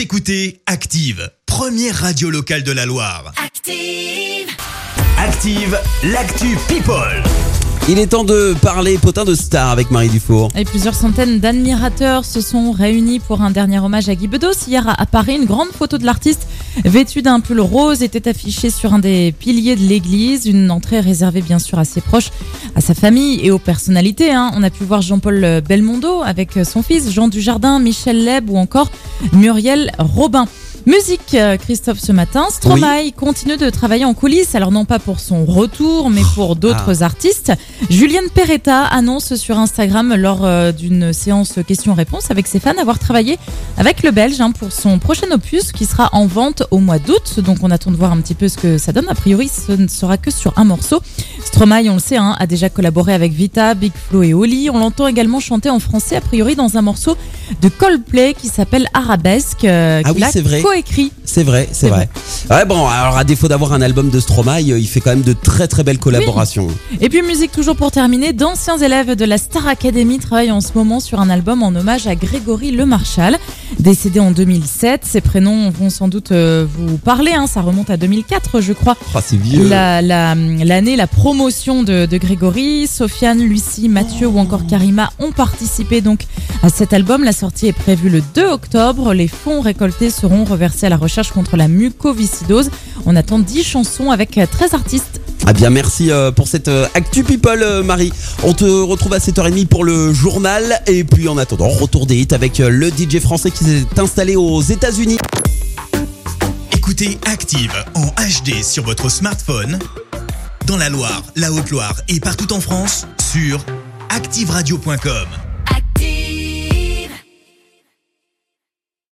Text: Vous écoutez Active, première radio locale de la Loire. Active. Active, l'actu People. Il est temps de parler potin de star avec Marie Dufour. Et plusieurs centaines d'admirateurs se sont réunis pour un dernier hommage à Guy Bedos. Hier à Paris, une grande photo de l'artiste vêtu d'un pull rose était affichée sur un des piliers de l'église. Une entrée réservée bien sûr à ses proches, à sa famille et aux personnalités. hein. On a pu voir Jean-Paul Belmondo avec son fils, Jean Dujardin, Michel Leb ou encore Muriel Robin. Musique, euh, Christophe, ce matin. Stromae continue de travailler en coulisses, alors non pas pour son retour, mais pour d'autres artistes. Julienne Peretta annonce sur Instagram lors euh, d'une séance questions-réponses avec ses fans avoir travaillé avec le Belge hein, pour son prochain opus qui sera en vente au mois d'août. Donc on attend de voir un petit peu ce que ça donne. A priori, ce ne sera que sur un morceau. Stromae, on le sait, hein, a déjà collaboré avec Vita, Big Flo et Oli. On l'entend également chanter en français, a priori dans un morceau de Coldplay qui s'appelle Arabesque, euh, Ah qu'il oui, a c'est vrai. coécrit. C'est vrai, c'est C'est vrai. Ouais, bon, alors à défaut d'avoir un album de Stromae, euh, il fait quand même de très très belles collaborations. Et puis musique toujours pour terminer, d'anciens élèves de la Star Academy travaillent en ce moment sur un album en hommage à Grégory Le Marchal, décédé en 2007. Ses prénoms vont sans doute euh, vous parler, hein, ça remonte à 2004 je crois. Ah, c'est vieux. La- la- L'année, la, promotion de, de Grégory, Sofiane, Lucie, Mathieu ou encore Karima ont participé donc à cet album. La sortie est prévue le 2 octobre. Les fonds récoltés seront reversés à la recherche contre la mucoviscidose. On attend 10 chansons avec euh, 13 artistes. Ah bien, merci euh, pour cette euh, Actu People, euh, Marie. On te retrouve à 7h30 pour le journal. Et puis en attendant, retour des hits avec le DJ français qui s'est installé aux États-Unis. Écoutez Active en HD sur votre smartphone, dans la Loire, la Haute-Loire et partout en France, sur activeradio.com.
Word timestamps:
Vous 0.00 0.04
écoutez 0.04 0.62
Active, 0.64 1.30
première 1.44 1.94
radio 1.94 2.30
locale 2.30 2.62
de 2.62 2.72
la 2.72 2.86
Loire. 2.86 3.34
Active. 3.36 4.48
Active, 5.18 5.78
l'actu 6.04 6.56
People. 6.68 7.22
Il 7.86 7.98
est 7.98 8.06
temps 8.06 8.24
de 8.24 8.54
parler 8.62 8.96
potin 8.96 9.26
de 9.26 9.34
star 9.34 9.68
avec 9.68 9.90
Marie 9.90 10.08
Dufour. 10.08 10.48
Et 10.56 10.64
plusieurs 10.64 10.94
centaines 10.94 11.38
d'admirateurs 11.38 12.24
se 12.24 12.40
sont 12.40 12.72
réunis 12.72 13.20
pour 13.20 13.42
un 13.42 13.50
dernier 13.50 13.78
hommage 13.78 14.08
à 14.08 14.14
Guy 14.14 14.26
Bedos. 14.26 14.66
Hier 14.68 14.88
à 14.88 15.04
Paris, 15.04 15.36
une 15.36 15.44
grande 15.44 15.70
photo 15.70 15.98
de 15.98 16.06
l'artiste 16.06 16.46
vêtu 16.84 17.22
d'un 17.22 17.40
pull 17.40 17.60
rose 17.60 18.02
était 18.02 18.28
affichée 18.28 18.70
sur 18.70 18.94
un 18.94 18.98
des 18.98 19.32
piliers 19.38 19.76
de 19.76 19.82
l'église. 19.82 20.46
Une 20.46 20.70
entrée 20.70 21.00
réservée 21.00 21.42
bien 21.42 21.58
sûr 21.58 21.78
à 21.78 21.84
ses 21.84 22.00
proches, 22.00 22.30
à 22.74 22.80
sa 22.80 22.94
famille 22.94 23.40
et 23.42 23.50
aux 23.50 23.58
personnalités. 23.58 24.32
hein. 24.32 24.50
On 24.54 24.62
a 24.62 24.70
pu 24.70 24.84
voir 24.84 25.02
Jean-Paul 25.02 25.62
Belmondo 25.66 26.22
avec 26.22 26.58
son 26.64 26.82
fils, 26.82 27.10
Jean 27.10 27.28
Dujardin, 27.28 27.78
Michel 27.78 28.24
Leb 28.24 28.50
ou 28.50 28.56
encore 28.56 28.90
Muriel 29.32 29.92
Robin. 29.98 30.46
Musique, 30.86 31.34
euh, 31.34 31.58
Christophe, 31.58 31.98
ce 31.98 32.10
matin. 32.10 32.46
Stromae 32.50 33.12
continue 33.14 33.58
de 33.58 33.68
travailler 33.68 34.06
en 34.06 34.14
coulisses, 34.14 34.54
alors 34.54 34.72
non 34.72 34.86
pas 34.86 34.98
pour 34.98 35.20
son 35.20 35.44
retour, 35.44 36.08
mais 36.08 36.22
pour 36.34 36.56
d'autres 36.56 37.02
artistes. 37.02 37.52
Julienne 37.90 38.28
Peretta 38.34 38.84
annonce 38.84 39.34
sur 39.34 39.58
Instagram 39.58 40.14
lors 40.14 40.44
euh, 40.44 40.72
d'une 40.72 41.12
séance 41.12 41.58
questions-réponses 41.66 42.30
avec 42.30 42.46
ses 42.46 42.60
fans 42.60 42.72
avoir 42.80 42.98
travaillé 42.98 43.38
avec 43.76 44.02
le 44.02 44.10
Belge 44.10 44.40
hein, 44.40 44.52
pour 44.52 44.72
son 44.72 44.98
prochain 44.98 45.30
opus 45.30 45.70
qui 45.70 45.84
sera 45.84 46.08
en 46.12 46.26
vente 46.26 46.62
au 46.70 46.78
mois 46.78 46.98
d'août. 46.98 47.40
Donc 47.40 47.58
on 47.62 47.70
attend 47.70 47.90
de 47.90 47.96
voir 47.96 48.12
un 48.12 48.20
petit 48.22 48.34
peu 48.34 48.48
ce 48.48 48.56
que 48.56 48.78
ça 48.78 48.92
donne. 48.92 49.08
A 49.10 49.14
priori, 49.14 49.48
ce 49.48 49.72
ne 49.72 49.86
sera 49.86 50.16
que 50.16 50.30
sur 50.30 50.54
un 50.56 50.64
morceau. 50.64 51.02
Stromae, 51.44 51.90
on 51.90 51.94
le 51.94 52.00
sait, 52.00 52.16
hein, 52.16 52.36
a 52.38 52.46
déjà 52.46 52.70
collaboré 52.70 53.12
avec 53.12 53.32
Vita, 53.32 53.74
Big 53.74 53.92
Flo 53.94 54.22
et 54.22 54.32
Oli. 54.32 54.70
On 54.70 54.78
l'entend 54.78 55.08
également 55.08 55.40
chanter 55.40 55.68
en 55.68 55.78
français, 55.78 56.16
a 56.16 56.20
priori 56.22 56.56
dans 56.56 56.78
un 56.78 56.82
morceau 56.82 57.16
de 57.60 57.68
Coldplay 57.68 58.34
qui 58.34 58.48
s'appelle 58.48 58.88
Arabesque, 58.94 59.64
euh, 59.64 60.02
Ah 60.04 60.08
qu'il 60.12 60.22
oui, 60.22 60.28
a 60.28 60.30
c'est 60.30 60.40
vrai. 60.40 60.60
coécrit. 60.62 61.12
C'est 61.24 61.42
vrai, 61.44 61.68
c'est 61.72 61.86
C'est 61.86 61.88
vrai. 61.88 62.08
Ouais, 62.50 62.64
bon, 62.64 62.86
alors 62.86 63.16
à 63.16 63.24
défaut 63.24 63.48
d'avoir 63.48 63.72
un 63.72 63.80
album 63.80 64.10
de 64.10 64.18
Stromae, 64.20 64.60
euh, 64.70 64.78
il 64.78 64.86
fait 64.88 65.00
quand 65.00 65.10
même 65.10 65.22
de 65.22 65.32
très 65.32 65.68
très 65.68 65.82
belles 65.84 65.98
collaborations. 65.98 66.68
Et 67.00 67.08
puis 67.08 67.22
musique 67.22 67.52
toujours 67.52 67.76
pour 67.76 67.90
terminer, 67.90 68.32
d'anciens 68.32 68.78
élèves 68.78 69.14
de 69.14 69.24
la 69.24 69.38
Star 69.38 69.66
Academy 69.68 70.18
travaillent 70.18 70.50
en 70.50 70.60
ce 70.60 70.70
moment 70.74 71.00
sur 71.00 71.20
un 71.20 71.30
album 71.30 71.62
en 71.62 71.68
hommage 71.74 72.06
à 72.06 72.14
Grégory 72.14 72.70
Le 72.72 72.86
Marchal, 72.86 73.38
décédé 73.80 74.20
en 74.20 74.30
2007. 74.30 75.04
Ses 75.04 75.20
prénoms 75.20 75.70
vont 75.70 75.90
sans 75.90 76.08
doute 76.08 76.32
euh, 76.32 76.66
vous 76.68 76.96
parler, 76.98 77.32
hein, 77.32 77.46
ça 77.46 77.60
remonte 77.62 77.90
à 77.90 77.96
2004 77.96 78.60
je 78.60 78.72
crois. 78.72 78.96
Ah, 79.14 79.20
c'est 79.24 79.36
vieux. 79.36 79.68
La- 79.68 80.02
la- 80.02 80.34
L'année, 80.34 80.96
la, 80.96 81.06
promotion 81.06 81.82
de, 81.82 82.06
de 82.06 82.16
Grégory, 82.18 82.86
Sofiane, 82.86 83.40
Lucie, 83.40 83.88
Mathieu 83.88 84.26
ou 84.26 84.38
encore 84.38 84.66
Karima 84.66 85.10
ont 85.18 85.32
participé 85.32 86.00
donc 86.00 86.24
à 86.62 86.68
cet 86.68 86.92
album. 86.92 87.24
La 87.24 87.32
sortie 87.32 87.66
est 87.66 87.72
prévue 87.72 88.10
le 88.10 88.22
2 88.34 88.46
octobre. 88.46 89.12
Les 89.14 89.28
fonds 89.28 89.60
récoltés 89.60 90.10
seront 90.10 90.44
reversés 90.44 90.86
à 90.86 90.88
la 90.88 90.96
recherche 90.96 91.30
contre 91.32 91.56
la 91.56 91.68
mucoviscidose. 91.68 92.70
On 93.06 93.16
attend 93.16 93.38
10 93.38 93.64
chansons 93.64 94.10
avec 94.10 94.36
euh, 94.38 94.46
13 94.50 94.74
artistes. 94.74 95.19
Ah 95.46 95.52
bien, 95.52 95.70
merci 95.70 96.10
euh, 96.10 96.30
pour 96.30 96.48
cette 96.48 96.68
euh, 96.68 96.86
Actu 96.94 97.24
People, 97.24 97.62
euh, 97.62 97.82
Marie. 97.82 98.12
On 98.42 98.52
te 98.52 98.64
retrouve 98.64 99.14
à 99.14 99.18
7h30 99.18 99.66
pour 99.66 99.84
le 99.84 100.12
journal. 100.12 100.80
Et 100.86 101.04
puis 101.04 101.28
en 101.28 101.38
attendant, 101.38 101.68
retour 101.68 102.06
des 102.06 102.16
hits 102.16 102.28
avec 102.32 102.58
le 102.58 102.88
DJ 102.90 103.20
français 103.20 103.50
qui 103.50 103.64
s'est 103.64 103.86
installé 103.98 104.36
aux 104.36 104.60
États-Unis. 104.60 105.18
Écoutez 106.72 107.18
Active 107.26 107.72
en 107.94 108.06
HD 108.06 108.62
sur 108.62 108.84
votre 108.84 109.08
smartphone, 109.08 109.78
dans 110.66 110.76
la 110.76 110.88
Loire, 110.88 111.22
la 111.36 111.52
Haute-Loire 111.52 111.94
et 112.08 112.20
partout 112.20 112.52
en 112.52 112.60
France, 112.60 113.06
sur 113.32 113.64
activeradio.com. 114.10 115.39